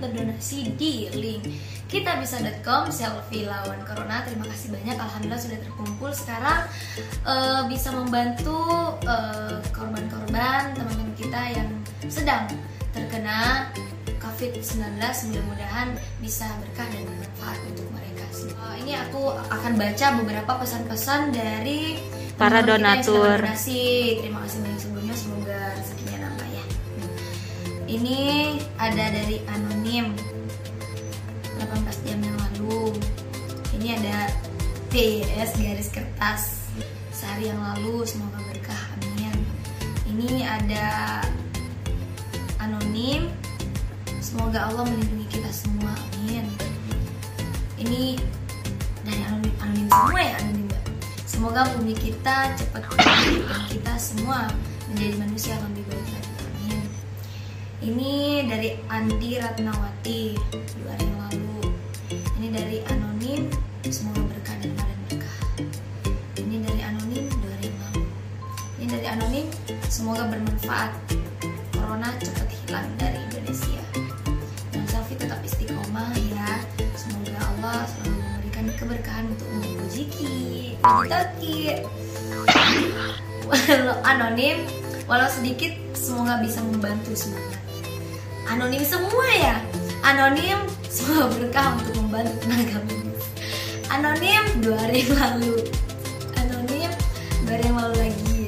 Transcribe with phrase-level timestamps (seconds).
[0.00, 1.44] berdonasi di link
[1.92, 6.60] kitabisa.com selfie lawan corona terima kasih banyak alhamdulillah sudah terkumpul sekarang
[7.28, 11.68] eh, bisa membantu eh, korban-korban teman-teman kita yang
[12.08, 12.48] sedang
[12.96, 13.68] terkena
[14.24, 18.74] COVID-19 mudah-mudahan bisa berkah dan bermanfaat untuk mereka semua.
[18.82, 21.94] ini aku akan baca beberapa pesan-pesan dari
[22.34, 23.38] Para kita donatur.
[23.46, 25.62] Terima kasih banyak sebelumnya semoga.
[27.94, 30.18] Ini ada dari anonim
[31.62, 32.90] 18 jam yang lalu.
[33.78, 34.34] Ini ada
[34.90, 36.66] PS garis kertas
[37.14, 39.38] sehari yang lalu semoga berkah amin.
[40.10, 40.86] Ini ada
[42.58, 43.30] anonim
[44.18, 46.50] semoga Allah melindungi kita semua amin.
[47.78, 48.18] Ini
[49.06, 50.68] dari anonim anonim semua ya anonim.
[51.30, 52.82] Semoga bumi kita cepat
[53.70, 54.50] kita semua
[54.90, 56.03] menjadi manusia yang lebih baik.
[57.84, 61.68] Ini dari Andi Ratnawati dua hari yang lalu.
[62.40, 63.52] Ini dari anonim
[63.84, 65.36] semoga berkah dan badan berkah.
[66.40, 68.04] Ini dari anonim dua hari yang lalu.
[68.80, 69.46] Ini dari anonim
[69.92, 70.96] semoga bermanfaat.
[71.76, 73.84] Corona cepat hilang dari Indonesia.
[74.72, 76.64] Dan selfie tetap istiqomah ya.
[76.96, 80.80] Semoga Allah selalu memberikan keberkahan untuk umur rezeki.
[83.44, 84.64] Walau anonim,
[85.04, 87.60] walau sedikit, semoga bisa membantu semangat.
[88.44, 89.56] Anonim semua ya.
[90.04, 93.24] Anonim, semoga berkah untuk membantu tenaga medis.
[93.88, 95.56] Anonim dua hari lalu.
[96.36, 96.92] Anonim
[97.48, 98.42] dua hari lalu lagi.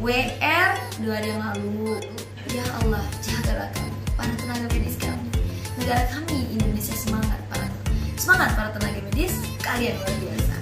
[0.00, 0.70] WR
[1.04, 2.00] dua hari lalu.
[2.50, 5.28] Ya Allah, jagalah kami, para tenaga medis kami.
[5.76, 7.68] Negara kami Indonesia semangat para
[8.16, 9.36] semangat para tenaga medis.
[9.60, 10.56] Kalian luar biasa.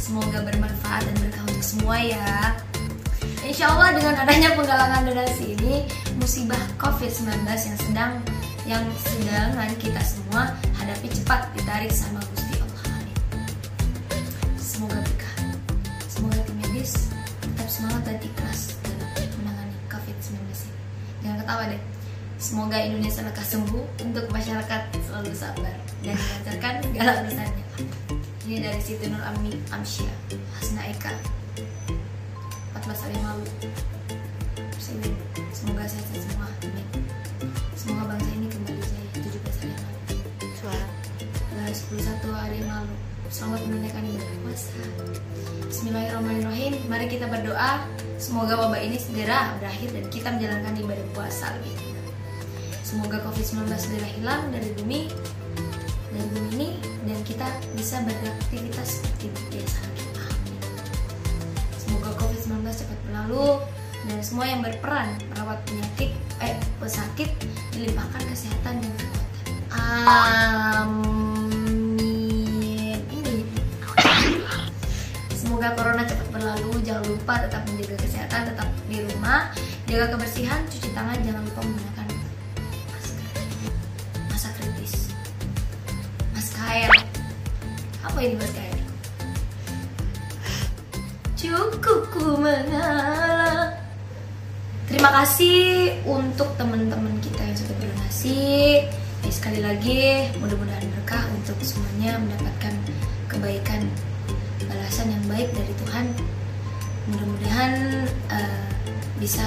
[0.00, 2.56] Semoga bermanfaat dan berkah untuk semua ya.
[3.48, 5.80] Insya Allah dengan adanya penggalangan donasi ini
[6.20, 8.12] musibah COVID-19 yang sedang
[8.68, 13.00] yang sedangan kita semua hadapi cepat ditarik sama Gusti Allah.
[14.60, 15.36] Semoga berkah.
[16.12, 17.08] Semoga tim medis
[17.40, 19.08] tetap semangat dan ikhlas dalam
[19.40, 20.80] menangani COVID-19 ini.
[21.24, 21.82] Jangan ketawa deh.
[22.36, 25.72] Semoga Indonesia lekas sembuh untuk masyarakat selalu sabar
[26.04, 27.64] dan dilancarkan segala urusannya.
[28.44, 31.38] Ini dari Siti Nur Ami Amsyah Hasna Eka
[32.88, 33.44] 14 hari yang lalu
[34.80, 35.12] Sini,
[35.52, 36.48] Semoga sehat-sehat semua.
[36.64, 36.86] Amin.
[37.76, 40.16] Semoga bangsa ini kembali jaya 17 hari yang lalu.
[40.56, 40.86] Suara.
[41.52, 42.94] Guys, 11 hari yang lalu.
[43.28, 44.36] Selamat menunaikan ibadah.
[44.40, 44.80] Puasa
[45.68, 46.72] Bismillahirrahmanirrahim.
[46.88, 47.84] Mari kita berdoa.
[48.16, 51.76] Semoga wabah ini segera berakhir Dan kita menjalankan ibadah puasa lebih
[52.82, 55.12] Semoga COVID-19 segera hilang dari bumi
[56.10, 56.68] Dari bumi ini
[57.04, 57.46] Dan kita
[57.78, 59.87] bisa beraktivitas seperti biasa
[62.78, 63.58] cepat berlalu
[64.06, 67.34] dan semua yang berperan merawat penyakit eh pesakit
[67.74, 69.26] dilimpahkan kesehatan dan kekuatan.
[69.74, 70.86] Amin.
[73.10, 73.42] Ini.
[75.34, 76.78] Semoga corona cepat berlalu.
[76.86, 79.50] Jangan lupa tetap menjaga kesehatan, tetap di rumah,
[79.90, 82.06] jaga kebersihan, cuci tangan, jangan lupa menggunakan
[82.94, 83.28] masker.
[84.30, 85.10] Masa kritis.
[86.32, 86.94] Mas Kael.
[88.06, 88.77] Apa ini Mas Kael?
[91.38, 93.70] Cukup ku mengalah.
[94.90, 98.38] Terima kasih untuk teman-teman kita yang sudah berdonasi
[99.22, 102.74] Eh, Sekali lagi mudah-mudahan berkah untuk semuanya mendapatkan
[103.30, 103.86] kebaikan
[104.66, 106.10] Balasan yang baik dari Tuhan.
[107.06, 107.72] Mudah-mudahan
[108.34, 108.66] eh,
[109.22, 109.46] bisa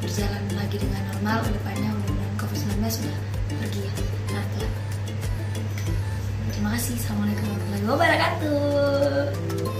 [0.00, 1.44] berjalan lagi dengan normal.
[1.44, 3.16] Ke depannya mudah-mudahan COVID-19 sudah
[3.52, 3.92] pergi ya.
[4.32, 4.72] Pelan-pelan.
[6.56, 6.96] Terima kasih.
[6.96, 9.75] Assalamualaikum warahmatullahi wabarakatuh